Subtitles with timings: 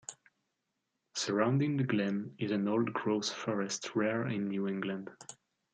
[1.13, 5.11] Surrounding the glen is an old growth forest, rare in New England.